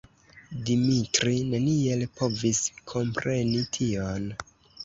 Dimitri 0.69 1.33
neniel 1.51 2.07
povis 2.21 2.65
kompreni 2.93 3.63
tion. 3.79 4.31